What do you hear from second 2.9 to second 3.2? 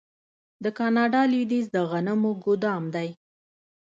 دی.